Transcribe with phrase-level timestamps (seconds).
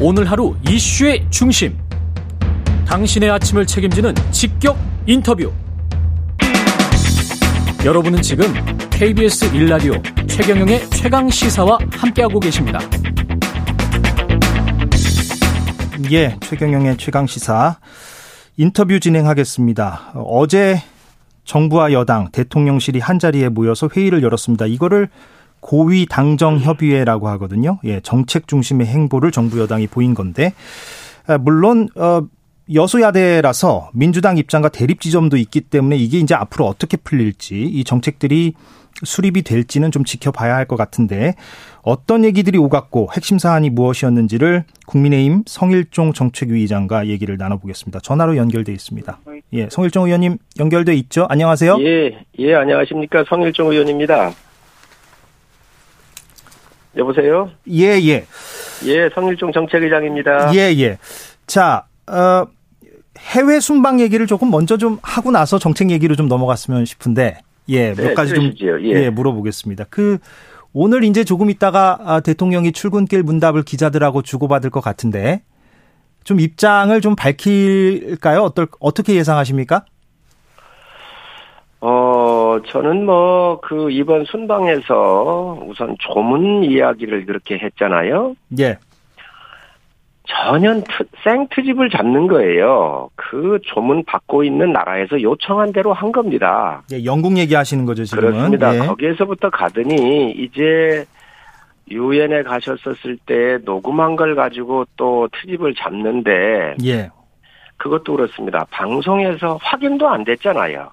[0.00, 1.76] 오늘 하루 이슈의 중심.
[2.86, 5.52] 당신의 아침을 책임지는 직격 인터뷰.
[7.84, 8.46] 여러분은 지금
[8.90, 9.94] KBS 일라디오
[10.28, 12.78] 최경영의 최강 시사와 함께하고 계십니다.
[16.12, 17.78] 예, 최경영의 최강 시사
[18.56, 20.12] 인터뷰 진행하겠습니다.
[20.14, 20.80] 어제
[21.44, 24.66] 정부와 여당, 대통령실이 한 자리에 모여서 회의를 열었습니다.
[24.66, 25.08] 이거를
[25.60, 27.78] 고위 당정 협의회라고 하거든요.
[27.84, 30.52] 예, 정책 중심의 행보를 정부 여당이 보인 건데
[31.26, 32.22] 아, 물론 어
[32.72, 38.54] 여소야대라서 민주당 입장과 대립 지점도 있기 때문에 이게 이제 앞으로 어떻게 풀릴지 이 정책들이
[39.04, 41.34] 수립이 될지는 좀 지켜봐야 할 것 같은데
[41.82, 48.00] 어떤 얘기들이 오갔고 핵심 사안이 무엇이었는지를 국민의힘 성일종 정책위의장과 얘기를 나눠보겠습니다.
[48.00, 49.18] 전화로 연결돼 있습니다.
[49.54, 51.26] 예, 성일종 의원님 연결돼 있죠?
[51.30, 51.78] 안녕하세요.
[51.80, 54.32] 예, 예, 안녕하십니까 성일종 의원입니다.
[56.96, 57.50] 여보세요?
[57.70, 58.26] 예, 예.
[58.86, 60.54] 예, 성일종 정책의장입니다.
[60.54, 60.98] 예, 예.
[61.46, 62.46] 자, 어,
[63.18, 68.08] 해외 순방 얘기를 조금 먼저 좀 하고 나서 정책 얘기로 좀 넘어갔으면 싶은데, 예, 몇
[68.08, 68.52] 네, 가지 좀.
[68.60, 69.04] 예.
[69.04, 69.86] 예, 물어보겠습니다.
[69.90, 70.18] 그,
[70.72, 75.42] 오늘 이제 조금 있다가 아, 대통령이 출근길 문답을 기자들하고 주고받을 것 같은데,
[76.24, 78.42] 좀 입장을 좀 밝힐까요?
[78.42, 79.84] 어떨, 어떻게 예상하십니까?
[81.80, 81.88] 어,
[82.62, 88.34] 저는 뭐, 그, 이번 순방에서 우선 조문 이야기를 그렇게 했잖아요.
[88.58, 88.78] 예,
[90.28, 93.08] 전혀 트, 생트집을 잡는 거예요.
[93.16, 96.82] 그 조문 받고 있는 나라에서 요청한 대로 한 겁니다.
[96.92, 98.32] 예, 영국 얘기하시는 거죠, 지금은.
[98.32, 98.74] 그렇습니다.
[98.74, 98.78] 예.
[98.80, 101.06] 거기에서부터 가더니 이제
[101.90, 107.10] 유엔에 가셨었을 때 녹음한 걸 가지고 또 트집을 잡는데 예,
[107.78, 108.66] 그것도 그렇습니다.
[108.70, 110.90] 방송에서 확인도 안 됐잖아요.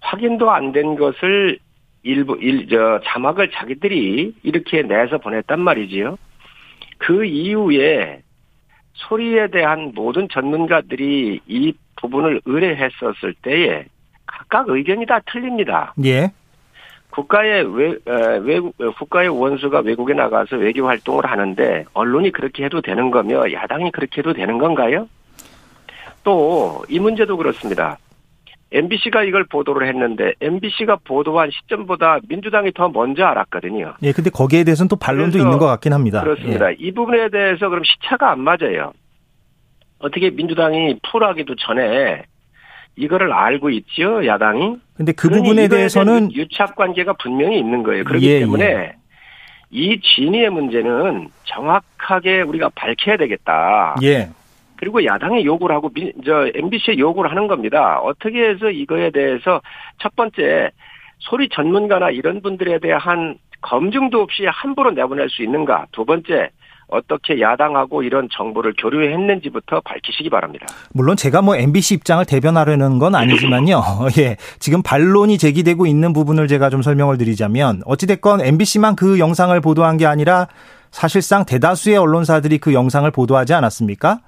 [0.00, 1.58] 확인도 안 된 것을
[2.02, 6.16] 일부 일 저 자막을 자기들이 이렇게 내서 보냈단 말이지요.
[6.98, 8.22] 그 이후에
[8.94, 13.84] 소리에 대한 모든 전문가들이 이 부분을 의뢰했었을 때에
[14.26, 15.92] 각각 의견이 다 틀립니다.
[16.04, 16.30] 예,
[17.10, 23.10] 국가의 외, 에, 외국, 국가의 원수가 외국에 나가서 외교 활동을 하는데 언론이 그렇게 해도 되는
[23.10, 25.08] 거며 야당이 그렇게 해도 되는 건가요?
[26.24, 27.98] 또 이 문제도 그렇습니다.
[28.72, 33.94] MBC가 이걸 보도를 했는데 MBC가 보도한 시점보다 민주당이 더 먼저 알았거든요.
[34.02, 36.22] 예, 근데 거기에 대해서는 또 반론도 있는 것 같긴 합니다.
[36.22, 36.70] 그렇습니다.
[36.70, 36.76] 예.
[36.78, 38.92] 이 부분에 대해서 그럼 시차가 안 맞아요.
[39.98, 42.24] 어떻게 민주당이 풀하기도 전에
[42.96, 44.76] 이거를 알고 있지요, 야당이?
[44.94, 48.04] 근데 그 부분에 대해서는 유착 관계가 분명히 있는 거예요.
[48.04, 48.92] 그렇기 예, 때문에
[49.70, 53.96] 이 진위의 문제는 정확하게 우리가 밝혀야 되겠다.
[54.02, 54.30] 예,
[54.80, 58.00] 그리고 야당이 요구를 하고 민, 저 MBC에 요구를 하는 겁니다.
[58.00, 59.60] 어떻게 해서 이거에 대해서
[59.98, 60.70] 첫 번째
[61.18, 65.84] 소리 전문가나 이런 분들에 대한 검증도 없이 함부로 내보낼 수 있는가?
[65.92, 66.48] 두 번째
[66.88, 70.66] 어떻게 야당하고 이런 정보를 교류했는지부터 밝히시기 바랍니다.
[70.94, 73.82] 물론 제가 뭐 MBC 입장을 대변하려는 건 아니지만요.
[74.18, 74.36] 예.
[74.60, 80.06] 지금 반론이 제기되고 있는 부분을 제가 좀 설명을 드리자면 어찌됐건 MBC만 그 영상을 보도한 게
[80.06, 80.48] 아니라
[80.90, 84.20] 사실상 대다수의 언론사들이 그 영상을 보도하지 않았습니까?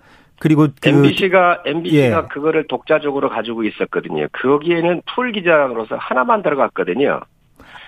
[0.43, 2.29] 그리고 그 MBC가 MBC가 예.
[2.29, 4.27] 그거를 독자적으로 가지고 있었거든요.
[4.33, 7.21] 거기에는 풀 기자로서 하나만 들어갔거든요.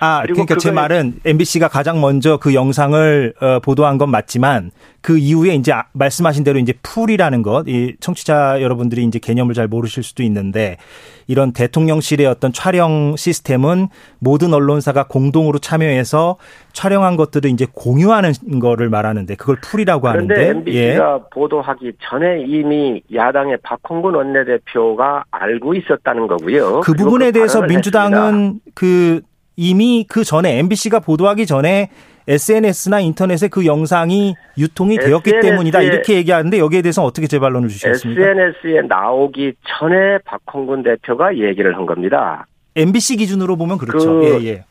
[0.00, 5.18] 아, 그리고 그러니까 제 말은 MBC가 가장 먼저 그 영상을 어, 보도한 건 맞지만 그
[5.18, 10.02] 이후에 이제 아- 말씀하신 대로 이제 풀이라는 것, 이 청취자 여러분들이 이제 개념을 잘 모르실
[10.02, 10.78] 수도 있는데
[11.26, 13.88] 이런 대통령실의 어떤 촬영 시스템은
[14.18, 16.36] 모든 언론사가 공동으로 참여해서
[16.72, 20.88] 촬영한 것들을 이제 공유하는 거를 말하는데 그걸 풀이라고 그런데 하는데 예.
[20.90, 26.80] MBC가 보도하기 전에 이미 야당의 박홍근 원내대표가 알고 있었다는 거고요.
[26.80, 29.20] 그 부분에 그 대해서 민주당은 그
[29.56, 31.90] 이미 그 전에 MBC가 보도하기 전에
[32.26, 37.68] SNS나 인터넷에 그 영상이 유통이 되었기 SNS 에 때문이다 이렇게 얘기하는데 여기에 대해서 어떻게 재반론을
[37.68, 38.20] 주시겠습니까?
[38.22, 42.46] SNS에 나오기 전에 박홍근 대표가 얘기를 한 겁니다.
[42.76, 44.20] MBC 기준으로 보면 그렇죠.
[44.20, 44.64] 그- 예, 예.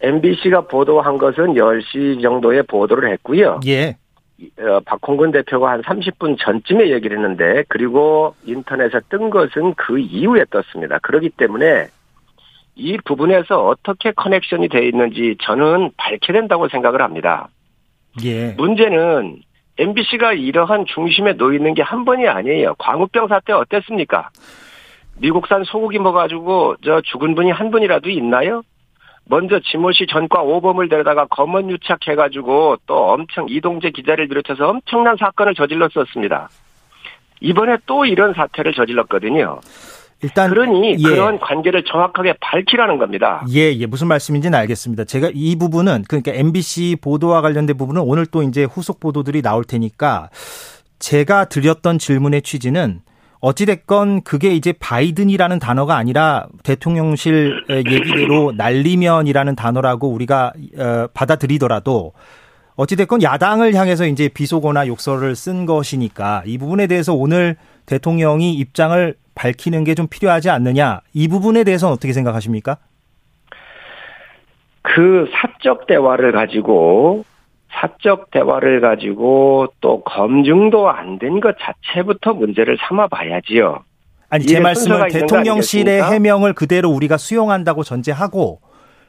[0.00, 3.60] MBC가 보도한 것은 10시 정도에 보도를 했고요.
[3.66, 3.96] 예.
[4.60, 10.98] 어, 박홍근 대표가 한 30분 전쯤에 얘기를 했는데 그리고 인터넷에 뜬 것은 그 이후에 떴습니다.
[11.02, 11.88] 그렇기 때문에
[12.78, 17.48] 이 부분에서 어떻게 커넥션이 되어 있는지 저는 밝혀야 된다고 생각을 합니다.
[18.24, 18.54] 예.
[18.56, 19.40] 문제는
[19.78, 22.74] MBC가 이러한 중심에 놓여 있는 게 한 번이 아니에요.
[22.78, 24.30] 광우병 사태 어땠습니까?
[25.20, 28.62] 미국산 소고기 먹어가지고 저 죽은 분이 한 분이라도 있나요?
[29.24, 36.48] 먼저 지모시 전과 오범을 데려다가 검언 유착해가지고 또 엄청 이동재 기자를 비롯해서 엄청난 사건을 저질렀었습니다.
[37.40, 39.60] 이번에 또 이런 사태를 저질렀거든요.
[40.22, 41.02] 일단 그러니 예.
[41.02, 43.44] 그런 관계를 정확하게 밝히라는 겁니다.
[43.50, 43.86] 예, 예.
[43.86, 45.04] 무슨 말씀인지는 알겠습니다.
[45.04, 50.30] 제가 이 부분은 그러니까 MBC 보도와 관련된 부분은 오늘 또 이제 후속 보도들이 나올 테니까
[50.98, 53.00] 제가 드렸던 질문의 취지는
[53.40, 62.12] 어찌됐건 그게 이제 바이든이라는 단어가 아니라 대통령실 얘기대로 날리면이라는 단어라고 우리가 어, 받아들이더라도
[62.74, 67.56] 어찌됐건 야당을 향해서 이제 비속어나 욕설을 쓴 것이니까 이 부분에 대해서 오늘
[67.86, 72.76] 대통령이 입장을 밝히는 게 좀 필요하지 않느냐 이 부분에 대해서는 어떻게 생각하십니까?
[74.82, 77.24] 그 사적 대화를 가지고
[77.70, 83.80] 사적 대화를 가지고 또 검증도 안 된 것 자체부터 문제를 삼아 봐야지요.
[84.30, 88.60] 아니 제 말씀은 대통령실의 해명을 그대로 우리가 수용한다고 전제하고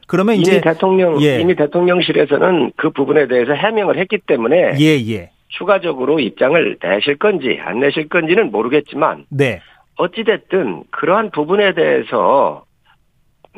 [0.06, 1.40] 그러면 이미 이제 대통령 예.
[1.40, 5.30] 이미 대통령실에서는 그 부분에 대해서 해명을 했기 때문에 예, 예.
[5.48, 9.60] 추가적으로 입장을 내실 건지 안 내실 건지는 모르겠지만 네.
[10.00, 12.64] 어찌 됐든 그러한 부분에 대해서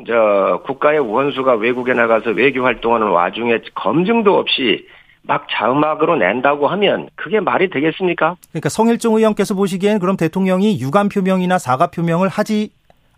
[0.07, 4.87] 저 국가의 원수가 외국에 나가서 외교 활동하는 와중에 검증도 없이
[5.23, 8.37] 막 자음악으로 낸다고 하면 그게 말이 되겠습니까?
[8.51, 12.71] 그러니까 성일종 의원께서 보시기엔 그럼 대통령이 유감 표명이나 사과 표명을 하지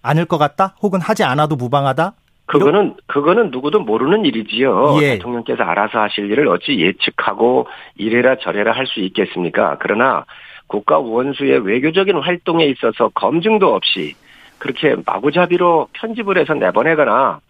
[0.03, 0.75] 않을 것 같다?
[0.83, 2.13] 혹은 하지 않아도 무방하다?
[2.47, 4.99] 그거는 그거는 누구도 모르는 일이지요.
[5.01, 5.13] 예.
[5.15, 7.67] 대통령께서 알아서 하실 일을 어찌 예측하고
[7.97, 9.79] 이래라 저래라 할 수 있겠습니까?
[9.81, 10.27] 그러나
[10.75, 14.15] 국가 원수의 외교적인 활동에 있어서 검증도 없이
[14.59, 17.41] 그렇게 마구잡이로 편집을 해서 내보내거나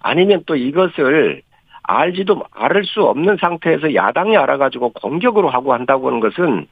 [0.00, 1.42] 아니면 또 이것을
[1.82, 6.66] 알지도 알을 수 없는 상태에서 야당이 알아가지고 공격으로 하고 한다고 하는 것은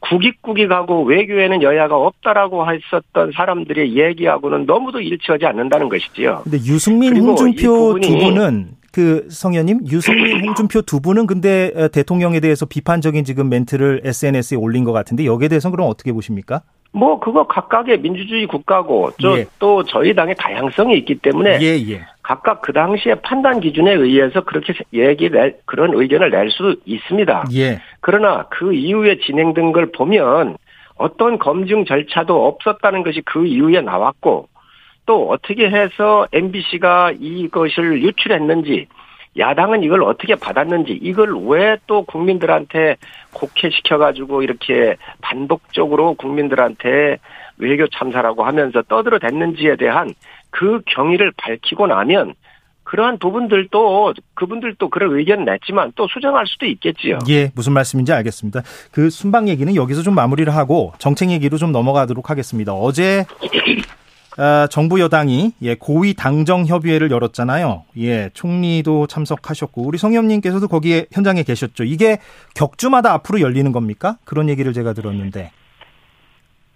[0.00, 6.42] 국익국익하고 외교에는 여야가 없다라고 했었던 사람들의 얘기하고는 너무도 일치하지 않는다는 것이지요.
[6.44, 13.24] 근데 유승민, 홍준표 두 분은 그 성현님 유승민, 홍준표 두 분은 근데 대통령에 대해서 비판적인
[13.24, 16.62] 지금 멘트를 SNS에 올린 것 같은데 여기에 대해서는 그럼 어떻게 보십니까?
[16.92, 19.46] 뭐 그거 각각의 민주주의 국가고 예.
[19.88, 22.00] 저희 당의 다양성이 있기 때문에 예, 예.
[22.22, 27.44] 각각 그 당시의 판단 기준에 의해서 그렇게 얘기 낼 그런 의견을 낼 수 있습니다.
[27.54, 27.80] 예.
[28.00, 30.56] 그러나 그 이후에 진행된 걸 보면
[30.96, 34.48] 어떤 검증 절차도 없었다는 것이 그 이후에 나왔고
[35.08, 38.88] 또 어떻게 해서 MBC가 이것을 유출했는지
[39.38, 42.96] 야당은 이걸 어떻게 받았는지 이걸 왜 또 국민들한테
[43.32, 47.16] 곡해시켜가지고 이렇게 반복적으로 국민들한테
[47.56, 50.12] 외교 참사라고 하면서 떠들어댔는지에 대한
[50.50, 52.34] 그 경위를 밝히고 나면
[52.84, 57.18] 그러한 부분들도 그분들도 그런 의견 냈지만 또 수정할 수도 있겠지요.
[57.30, 58.60] 예, 무슨 말씀인지 알겠습니다.
[58.92, 62.72] 그 순방 얘기는 여기서 좀 마무리를 하고 정책 얘기로 좀 넘어가도록 하겠습니다.
[62.74, 63.24] 어제
[64.40, 67.82] 아, 정부 여당이 예, 고위 당정 협의회를 열었잖아요.
[67.98, 71.82] 예, 총리도 참석하셨고 우리 성현님께서도 거기에 현장에 계셨죠.
[71.82, 72.18] 이게
[72.54, 74.16] 격주마다 앞으로 열리는 겁니까?
[74.24, 75.50] 그런 얘기를 제가 들었는데.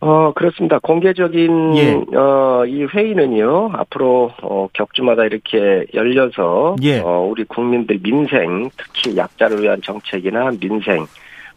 [0.01, 0.81] 어, 그렇습니다.
[0.81, 1.93] 공개적인, 예.
[2.17, 6.99] 어, 이 회의는요, 앞으로, 어, 격주마다 이렇게 열려서, 예.
[6.99, 11.07] 어, 우리 국민들 민생, 특히 약자를 위한 정책이나 민생,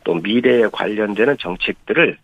[0.03, 2.17] 또 미래에 관련되는 정책들을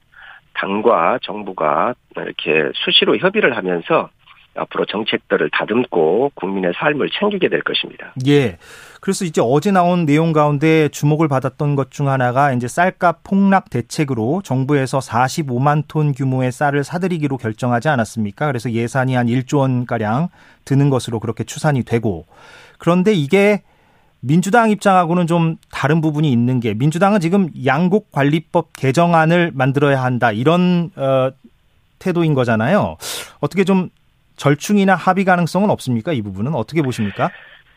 [0.54, 4.10] 당과 정부가 이렇게 수시로 협의를 하면서
[4.54, 8.14] 앞으로 정책들을 다듬고 국민의 삶을 챙기게 될 것입니다.
[8.28, 8.58] 예.
[9.00, 14.42] 그래서 이제 어제 나온 내용 가운데 주목을 받았던 것 중 하나가 이제 쌀값 폭락 대책으로
[14.44, 18.48] 정부에서 45만 톤 규모의 쌀을 사들이기로 결정하지 않았습니까?
[18.48, 20.28] 그래서 예산이 한 1조 원 가량
[20.66, 22.26] 드는 것으로 그렇게 추산이 되고
[22.78, 23.62] 그런데 이게
[24.22, 30.92] 민주당 입장하고는 좀 다른 부분이 있는 게 민주당은 지금 양곡 관리법 개정안을 만들어야 한다 이런
[30.96, 31.32] 어,
[32.00, 32.98] 태도인 거잖아요.
[33.40, 33.90] 어떻게 좀
[34.38, 36.14] 절충이나 합의 가능성은 없습니까?
[36.14, 37.30] 이 부분은 어떻게 보십니까?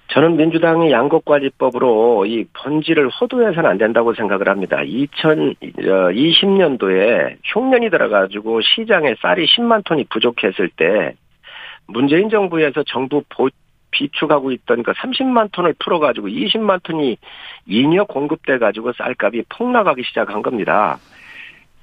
[0.09, 4.77] 저는 민주당이 양곡관리법으로 이 본질을 호도해서는 안 된다고 생각을 합니다.
[4.79, 11.15] 2020년도에 흉년이 들어가지고 시장에 쌀이 10만 톤이 부족했을 때
[11.87, 13.23] 문재인 정부에서 정부
[13.95, 17.17] 비축하고 있던 그 30만 톤을 풀어가지고 20만 톤이
[17.67, 20.99] 잉여 공급돼가지고 쌀값이 폭락하기 시작한 겁니다.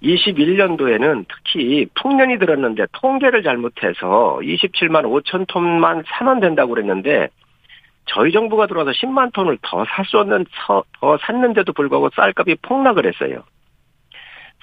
[0.03, 7.29] 21년도에는 특히 풍년이 들었는데 통계를 잘못해서 27만 5천 톤만 사면 된다고 그랬는데
[8.05, 10.45] 저희 정부가 들어와서 10만 톤을 더 샀었는
[10.99, 13.43] 더 샀는데도 불구하고 쌀값이 폭락을 했어요.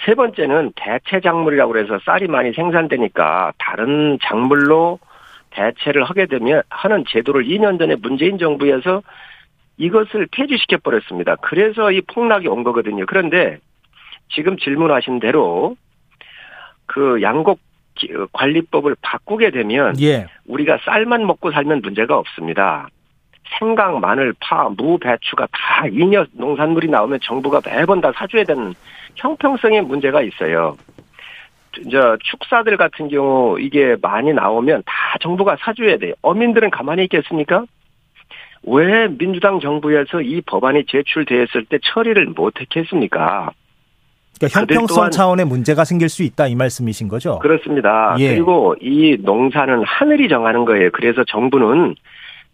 [0.05, 4.99] 세 번째는 대체 작물이라고 그래서 쌀이 많이 생산되니까 다른 작물로
[5.51, 9.03] 대체를 하게 되면 하는 제도를 2년 전에 문재인 정부에서
[9.77, 11.37] 이것을 폐지시켜 버렸습니다.
[11.37, 13.07] 그래서 이 폭락이 온 거거든요.
[13.07, 13.59] 그런데
[14.31, 15.77] 지금 질문하신 대로
[16.87, 17.61] 그 양곡
[18.33, 20.27] 관리법을 바꾸게 되면 예.
[20.47, 22.89] 우리가 쌀만 먹고 살면 문제가 없습니다.
[23.59, 28.75] 생강, 마늘, 파, 무, 배추가 다 잉여 농산물이 나오면 정부가 매번 다 사줘야 되는
[29.17, 30.77] 형평성의 문제가 있어요.
[31.91, 36.15] 저 축사들 같은 경우 이게 많이 나오면 다 정부가 사줘야 돼요.
[36.23, 37.65] 어민들은 가만히 있겠습니까?
[38.65, 43.53] 왜 민주당 정부에서 이 법안이 제출되었을 때 처리를 못했겠습니까?
[44.39, 47.39] 그러니까 형평성 차원의 문제가 생길 수 있다 이 말씀이신 거죠?
[47.41, 48.15] 그렇습니다.
[48.19, 48.35] 예.
[48.35, 50.91] 그리고 이 농사는 하늘이 정하는 거예요.
[50.93, 51.95] 그래서 정부는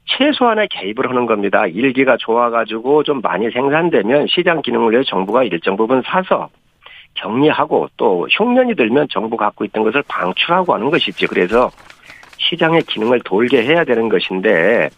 [0.07, 1.67] 최소한의 개입을 하는 겁니다.
[1.67, 6.49] 일기가 좋아가지고 좀 많이 생산되면 시장 기능을 위해 정부가 일정 부분 사서
[7.15, 11.27] 격리하고 또 흉년이 들면 정부 갖고 있던 것을 방출하고 하는 것이지.
[11.27, 11.71] 그래서
[12.39, 14.91] 시장의 기능을 돌게 해야 되는 것인데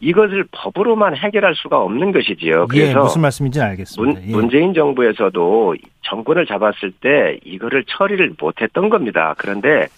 [0.00, 2.66] 이것을 법으로만 해결할 수가 없는 것이지요.
[2.74, 4.20] 예, 그래서 예, 무슨 말씀인지 알겠습니다.
[4.20, 4.32] 문, 예.
[4.32, 9.34] 문 재인 정부에서도 정권을 잡았을 때 이거를 처리를 못했던 겁니다.
[9.36, 9.88] 그런데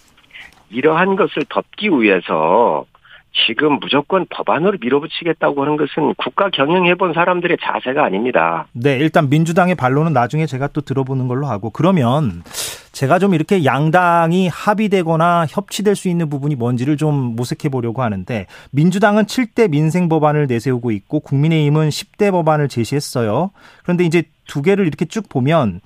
[0.70, 2.86] 이러한 것을 덮기 위해서
[3.32, 8.66] 지금 무조건 법안으로 밀어붙이겠다고 하는 것은 국가 경영해 본 사람들의 자세가 아닙니다.
[8.72, 12.42] 네, 일단 민주당의 반론은 나중에 제가 또 들어보는 걸로 하고 그러면
[12.92, 19.24] 제가 좀 이렇게 양당이 합의되거나 협치될 수 있는 부분이 뭔지를 좀 모색해 보려고 하는데 민주당은
[19.24, 23.52] 7대 민생 법안을 내세우고 있고 국민의힘은 10대 법안을 제시했어요.
[23.82, 25.80] 그런데 이제 두 개를 이렇게 쭉 보면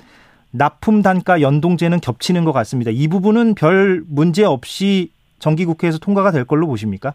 [0.51, 2.91] 납품 단가 연동제는 겹치는 것 같습니다.
[2.91, 5.11] 이 부분은 별 문제 없이
[5.41, 7.13] 정기국회에서 통과가 될 걸로 보십니까?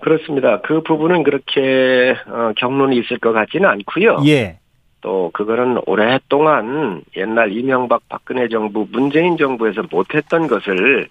[0.00, 0.60] 그렇습니다.
[0.62, 4.22] 그 부분은 그렇게 어, 경론이 있을 것 같지는 않고요.
[4.26, 4.58] 예.
[5.00, 11.08] 또 그거는 오랫동안 옛날 이명박 박근혜 정부 문재인 정부에서 못했던 것을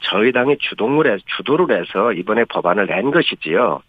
[0.00, 3.82] 저희 당이 주동을 해 주도를 해서 이번에 법안을 낸 것이지요.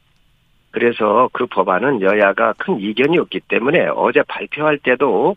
[0.72, 5.36] 그래서 그 법안은 여야가 큰 이견이 없기 때문에 어제 발표할 때도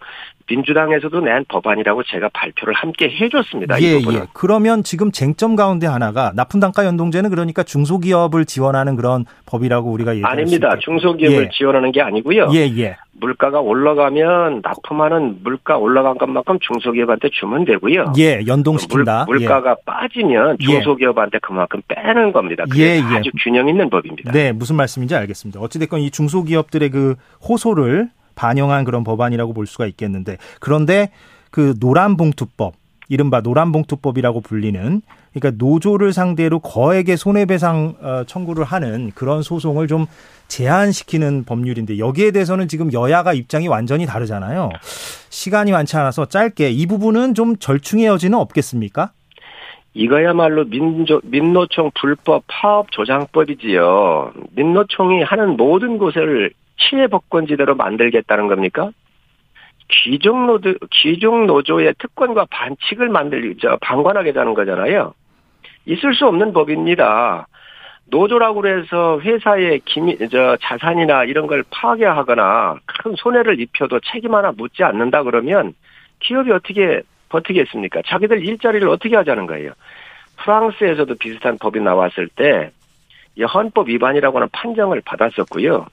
[0.53, 3.81] 민주당에서도 낸 법안이라고 제가 발표를 함께 해줬습니다.
[3.81, 4.27] 예, 예.
[4.35, 10.33] 그러면 지금 쟁점 가운데 하나가 납품 단가 연동제는 그러니까 중소기업을 지원하는 그런 법이라고 우리가 얘기할
[10.33, 10.77] 아닙니다.
[10.79, 11.49] 중소기업을 예.
[11.53, 12.51] 지원하는 게 아니고요.
[12.53, 12.97] 예, 예.
[13.13, 18.13] 물가가 올라가면 납품하는 물가 올라간 것만큼 중소기업한테 주면 되고요.
[18.19, 19.25] 예, 연동시킨다.
[19.27, 19.75] 물, 가가 예.
[19.87, 20.65] 빠지면 예.
[20.65, 22.65] 중소기업한테 그만큼 빼는 겁니다.
[22.77, 23.01] 예, 예.
[23.01, 24.33] 아주 균형 있는 법입니다.
[24.33, 25.61] 네, 무슨 말씀인지 알겠습니다.
[25.61, 27.15] 어찌됐건 이 중소기업들의 그
[27.49, 31.11] 호소를 반영한 그런 법안이라고 볼 수가 있겠는데 그런데
[31.51, 32.75] 그 노란봉투법
[33.09, 35.03] 이른바 노란봉투법이라고 불리는
[35.35, 40.07] 그러니까 노조를 상대로 거액의 손해배상 어, 청구를 하는 그런 소송을 좀
[40.49, 44.71] 제한시키는 법률인데 여기에 대해서는 지금 여야가 입장이 완전히 다르잖아요.
[45.31, 49.13] 시간이 많지 않아서 짧게 이 부분은 좀 절충의 여지는 없겠습니까?
[49.95, 54.33] 이거야말로 민조, 민노총 불법 파업 조장법이지요.
[54.53, 56.51] 민노총이 하는 모든 곳을
[56.89, 58.91] 시혜법권지대로 만들겠다는 겁니까?
[59.89, 65.15] 귀족 노조, 귀족 노조의 특권과 반칙을 만들, 저, 방관하겠다는 거잖아요.
[65.87, 67.47] 있을 수 없는 법입니다.
[68.07, 74.83] 노조라고 해서 회사의 기미, 저, 자산이나 이런 걸 파괴하거나 큰 손해를 입혀도 책임 하나 묻지
[74.83, 75.75] 않는다 그러면
[76.21, 78.03] 기업이 어떻게 버티겠습니까?
[78.07, 79.73] 자기들 일자리를 어떻게 하자는 거예요.
[80.37, 82.71] 프랑스에서도 비슷한 법이 나왔을 때
[83.53, 85.87] 헌법 위반이라고 하는 판정을 받았었고요.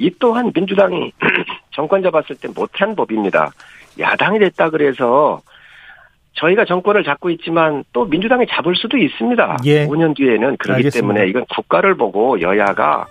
[0.00, 1.12] 이 또한 민주당이
[1.72, 3.52] 정권 잡았을 때 못한 법입니다.
[3.98, 5.40] 야당이 됐다 그래서
[6.32, 9.58] 저희가 정권을 잡고 있지만 또 민주당이 잡을 수도 있습니다.
[9.66, 9.86] 예.
[9.86, 10.90] 5년 뒤에는 그렇기 알겠습니다.
[11.14, 13.06] 때문에 이건 국가를 보고 여야가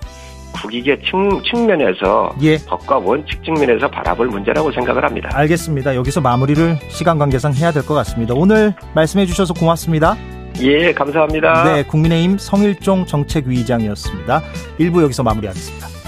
[0.62, 2.58] 국익의 측, 면에서 예.
[2.65, 5.29] 법과 원칙 측면에서 바라볼 문제라고 생각을 합니다.
[5.34, 5.96] 알겠습니다.
[5.96, 8.34] 여기서 마무리를 시간 관계상 해야 될 것 같습니다.
[8.34, 10.15] 오늘 말씀해 주셔서 고맙습니다.
[10.62, 11.63] 예, 감사합니다.
[11.65, 14.41] 네, 국민의힘 성일종 정책위의장이었습니다.
[14.79, 15.99] 일부 여기서 마무리하겠습니다.